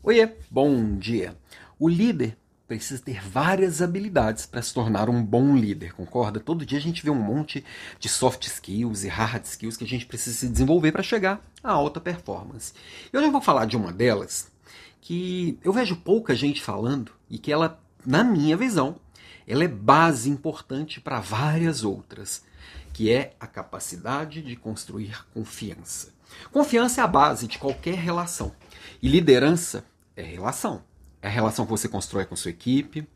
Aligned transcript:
Oiê, 0.00 0.32
bom 0.48 0.96
dia. 0.96 1.36
O 1.76 1.88
líder 1.88 2.38
precisa 2.68 3.02
ter 3.02 3.20
várias 3.20 3.82
habilidades 3.82 4.46
para 4.46 4.62
se 4.62 4.72
tornar 4.72 5.08
um 5.08 5.20
bom 5.20 5.56
líder, 5.56 5.92
concorda? 5.92 6.38
Todo 6.38 6.64
dia 6.64 6.78
a 6.78 6.80
gente 6.80 7.02
vê 7.02 7.10
um 7.10 7.20
monte 7.20 7.64
de 7.98 8.08
soft 8.08 8.46
skills 8.46 9.02
e 9.02 9.08
hard 9.08 9.44
skills 9.44 9.76
que 9.76 9.82
a 9.82 9.88
gente 9.88 10.06
precisa 10.06 10.36
se 10.36 10.48
desenvolver 10.48 10.92
para 10.92 11.02
chegar 11.02 11.44
à 11.64 11.72
alta 11.72 12.00
performance. 12.00 12.72
Eu 13.12 13.20
já 13.20 13.28
vou 13.28 13.40
falar 13.40 13.64
de 13.64 13.76
uma 13.76 13.92
delas 13.92 14.52
que 15.00 15.58
eu 15.64 15.72
vejo 15.72 15.96
pouca 15.96 16.32
gente 16.32 16.62
falando 16.62 17.10
e 17.28 17.36
que 17.36 17.50
ela, 17.50 17.82
na 18.06 18.22
minha 18.22 18.56
visão, 18.56 19.00
ela 19.48 19.64
é 19.64 19.68
base 19.68 20.30
importante 20.30 21.00
para 21.00 21.18
várias 21.18 21.82
outras, 21.82 22.44
que 22.92 23.10
é 23.10 23.34
a 23.40 23.48
capacidade 23.48 24.42
de 24.42 24.54
construir 24.54 25.26
confiança. 25.34 26.17
Confiança 26.52 27.00
é 27.00 27.04
a 27.04 27.08
base 27.08 27.46
de 27.46 27.58
qualquer 27.58 27.94
relação. 27.94 28.52
E 29.02 29.08
liderança 29.08 29.84
é 30.16 30.22
relação. 30.22 30.82
É 31.20 31.28
a 31.28 31.30
relação 31.30 31.64
que 31.64 31.70
você 31.70 31.88
constrói 31.88 32.24
com 32.24 32.36
sua 32.36 32.50
equipe, 32.50 33.06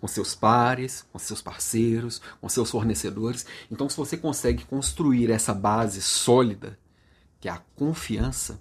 com 0.00 0.06
seus 0.08 0.34
pares, 0.34 1.06
com 1.12 1.18
seus 1.18 1.40
parceiros, 1.40 2.20
com 2.40 2.48
seus 2.48 2.70
fornecedores. 2.70 3.46
Então, 3.70 3.88
se 3.88 3.96
você 3.96 4.16
consegue 4.16 4.64
construir 4.64 5.30
essa 5.30 5.54
base 5.54 6.00
sólida, 6.00 6.78
que 7.38 7.48
é 7.48 7.52
a 7.52 7.62
confiança, 7.74 8.60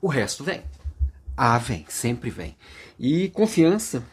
o 0.00 0.08
resto 0.08 0.44
vem. 0.44 0.62
Ah, 1.36 1.58
vem, 1.58 1.84
sempre 1.88 2.30
vem. 2.30 2.56
E 2.98 3.28
confiança, 3.30 4.04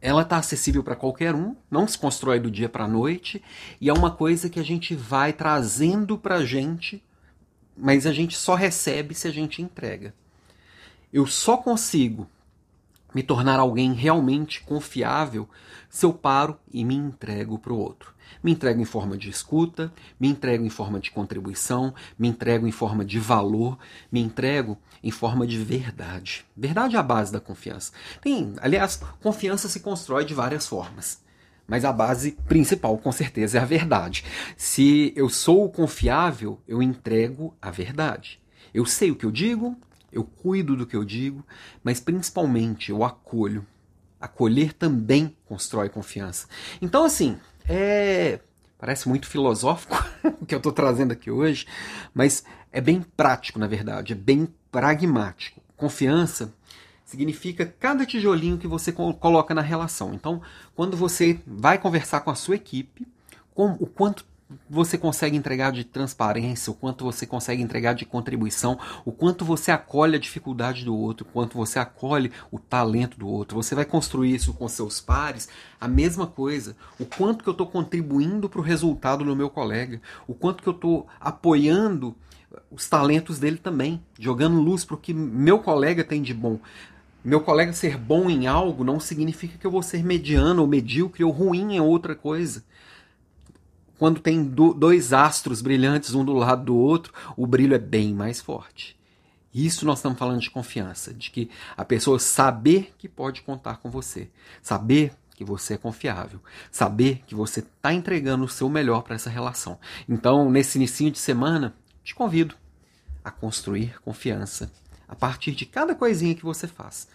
ela 0.00 0.22
está 0.22 0.36
acessível 0.36 0.82
para 0.82 0.96
qualquer 0.96 1.34
um, 1.34 1.56
não 1.70 1.86
se 1.86 1.98
constrói 1.98 2.38
do 2.38 2.50
dia 2.50 2.68
para 2.68 2.84
a 2.84 2.88
noite, 2.88 3.42
e 3.80 3.88
é 3.88 3.92
uma 3.92 4.10
coisa 4.10 4.48
que 4.48 4.60
a 4.60 4.64
gente 4.64 4.94
vai 4.94 5.32
trazendo 5.32 6.18
para 6.18 6.36
a 6.36 6.44
gente, 6.44 7.02
mas 7.76 8.06
a 8.06 8.12
gente 8.12 8.36
só 8.36 8.54
recebe 8.54 9.14
se 9.14 9.28
a 9.28 9.30
gente 9.30 9.62
entrega. 9.62 10.14
Eu 11.12 11.26
só 11.26 11.56
consigo 11.56 12.28
me 13.14 13.22
tornar 13.22 13.58
alguém 13.58 13.92
realmente 13.92 14.62
confiável 14.62 15.48
se 15.90 16.06
eu 16.06 16.12
paro 16.12 16.58
e 16.72 16.84
me 16.84 16.94
entrego 16.94 17.58
para 17.58 17.72
o 17.72 17.78
outro. 17.78 18.12
Me 18.42 18.50
entrego 18.50 18.80
em 18.80 18.84
forma 18.84 19.16
de 19.16 19.28
escuta, 19.28 19.92
me 20.18 20.28
entrego 20.28 20.64
em 20.64 20.70
forma 20.70 20.98
de 20.98 21.10
contribuição, 21.10 21.94
me 22.18 22.28
entrego 22.28 22.66
em 22.66 22.72
forma 22.72 23.04
de 23.04 23.18
valor, 23.18 23.78
me 24.10 24.20
entrego 24.20 24.78
em 25.02 25.10
forma 25.10 25.46
de 25.46 25.58
verdade. 25.58 26.44
Verdade 26.56 26.96
é 26.96 26.98
a 26.98 27.02
base 27.02 27.32
da 27.32 27.40
confiança. 27.40 27.92
Tem, 28.20 28.54
aliás, 28.60 29.00
confiança 29.20 29.68
se 29.68 29.80
constrói 29.80 30.24
de 30.24 30.34
várias 30.34 30.66
formas. 30.66 31.22
Mas 31.66 31.84
a 31.84 31.92
base 31.92 32.32
principal, 32.48 32.98
com 32.98 33.12
certeza, 33.12 33.58
é 33.58 33.60
a 33.60 33.64
verdade. 33.64 34.24
Se 34.56 35.12
eu 35.16 35.28
sou 35.28 35.70
confiável, 35.70 36.60
eu 36.66 36.82
entrego 36.82 37.54
a 37.60 37.70
verdade. 37.70 38.40
Eu 38.74 38.84
sei 38.84 39.10
o 39.10 39.16
que 39.16 39.24
eu 39.24 39.30
digo, 39.30 39.76
eu 40.12 40.24
cuido 40.24 40.76
do 40.76 40.86
que 40.86 40.96
eu 40.96 41.04
digo, 41.04 41.44
mas 41.82 42.00
principalmente 42.00 42.90
eu 42.90 43.02
acolho. 43.04 43.66
Acolher 44.20 44.72
também 44.72 45.36
constrói 45.46 45.88
confiança. 45.88 46.46
Então, 46.80 47.04
assim, 47.04 47.38
é. 47.68 48.40
Parece 48.78 49.08
muito 49.08 49.28
filosófico 49.28 49.96
o 50.40 50.44
que 50.44 50.54
eu 50.54 50.58
estou 50.58 50.72
trazendo 50.72 51.12
aqui 51.12 51.30
hoje, 51.30 51.66
mas 52.12 52.44
é 52.72 52.80
bem 52.80 53.00
prático, 53.00 53.58
na 53.58 53.68
verdade, 53.68 54.12
é 54.12 54.16
bem 54.16 54.48
pragmático. 54.72 55.62
Confiança 55.76 56.52
significa 57.12 57.66
cada 57.78 58.06
tijolinho 58.06 58.56
que 58.56 58.66
você 58.66 58.90
coloca 58.90 59.54
na 59.54 59.60
relação. 59.60 60.14
Então, 60.14 60.40
quando 60.74 60.96
você 60.96 61.38
vai 61.46 61.76
conversar 61.76 62.20
com 62.20 62.30
a 62.30 62.34
sua 62.34 62.56
equipe, 62.56 63.06
com 63.54 63.76
o 63.78 63.86
quanto 63.86 64.24
você 64.68 64.96
consegue 64.96 65.36
entregar 65.36 65.72
de 65.72 65.84
transparência, 65.84 66.70
o 66.70 66.74
quanto 66.74 67.04
você 67.04 67.26
consegue 67.26 67.62
entregar 67.62 67.94
de 67.94 68.06
contribuição, 68.06 68.78
o 69.04 69.12
quanto 69.12 69.44
você 69.44 69.70
acolhe 69.70 70.16
a 70.16 70.18
dificuldade 70.18 70.86
do 70.86 70.96
outro, 70.96 71.26
o 71.26 71.30
quanto 71.30 71.56
você 71.56 71.78
acolhe 71.78 72.32
o 72.50 72.58
talento 72.58 73.18
do 73.18 73.28
outro. 73.28 73.62
Você 73.62 73.74
vai 73.74 73.84
construir 73.84 74.34
isso 74.34 74.54
com 74.54 74.66
seus 74.68 75.00
pares, 75.00 75.50
a 75.78 75.86
mesma 75.86 76.26
coisa. 76.26 76.74
O 76.98 77.04
quanto 77.04 77.44
que 77.44 77.48
eu 77.48 77.52
estou 77.52 77.66
contribuindo 77.66 78.48
para 78.48 78.60
o 78.60 78.64
resultado 78.64 79.22
do 79.22 79.36
meu 79.36 79.50
colega, 79.50 80.00
o 80.26 80.34
quanto 80.34 80.62
que 80.62 80.68
eu 80.68 80.74
estou 80.74 81.06
apoiando 81.20 82.16
os 82.70 82.88
talentos 82.88 83.38
dele 83.38 83.56
também, 83.56 84.02
jogando 84.18 84.60
luz 84.60 84.84
para 84.84 84.94
o 84.94 84.98
que 84.98 85.14
meu 85.14 85.58
colega 85.58 86.04
tem 86.04 86.20
de 86.20 86.34
bom. 86.34 86.58
Meu 87.24 87.40
colega 87.40 87.72
ser 87.72 87.96
bom 87.96 88.28
em 88.28 88.46
algo 88.46 88.82
não 88.84 88.98
significa 88.98 89.56
que 89.56 89.66
eu 89.66 89.70
vou 89.70 89.82
ser 89.82 90.04
mediano 90.04 90.62
ou 90.62 90.68
medíocre 90.68 91.22
ou 91.22 91.30
ruim 91.30 91.74
em 91.74 91.80
outra 91.80 92.14
coisa 92.14 92.64
quando 94.02 94.18
tem 94.18 94.42
do, 94.42 94.74
dois 94.74 95.12
astros 95.12 95.62
brilhantes 95.62 96.12
um 96.12 96.24
do 96.24 96.32
lado 96.32 96.64
do 96.64 96.76
outro, 96.76 97.14
o 97.36 97.46
brilho 97.46 97.76
é 97.76 97.78
bem 97.78 98.12
mais 98.12 98.40
forte. 98.40 98.98
Isso 99.54 99.86
nós 99.86 100.00
estamos 100.00 100.18
falando 100.18 100.40
de 100.40 100.50
confiança, 100.50 101.14
de 101.14 101.30
que 101.30 101.48
a 101.76 101.84
pessoa 101.84 102.18
saber 102.18 102.92
que 102.98 103.08
pode 103.08 103.42
contar 103.42 103.76
com 103.76 103.88
você, 103.88 104.28
saber 104.60 105.12
que 105.36 105.44
você 105.44 105.74
é 105.74 105.78
confiável, 105.78 106.40
saber 106.68 107.22
que 107.28 107.34
você 107.36 107.60
está 107.60 107.94
entregando 107.94 108.44
o 108.44 108.48
seu 108.48 108.68
melhor 108.68 109.02
para 109.02 109.14
essa 109.14 109.30
relação. 109.30 109.78
Então, 110.08 110.50
nesse 110.50 110.78
início 110.78 111.08
de 111.08 111.20
semana, 111.20 111.72
te 112.02 112.12
convido 112.12 112.56
a 113.24 113.30
construir 113.30 114.00
confiança 114.00 114.68
a 115.12 115.14
partir 115.14 115.52
de 115.52 115.66
cada 115.66 115.94
coisinha 115.94 116.34
que 116.34 116.42
você 116.42 116.66
faz 116.66 117.06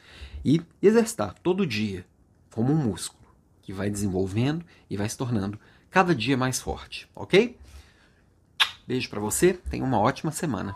e 0.45 0.61
exercitar 0.83 1.33
todo 1.41 1.65
dia 1.65 2.05
como 2.53 2.71
um 2.71 2.77
músculo 2.77 3.27
que 3.63 3.73
vai 3.73 3.89
desenvolvendo 3.89 4.63
e 4.87 4.95
vai 4.95 5.09
se 5.09 5.17
tornando 5.17 5.59
cada 5.89 6.13
dia 6.13 6.37
mais 6.37 6.61
forte, 6.61 7.09
ok? 7.15 7.57
Beijo 8.85 9.09
para 9.09 9.19
você, 9.19 9.53
tenha 9.53 9.83
uma 9.83 9.99
ótima 9.99 10.31
semana. 10.31 10.75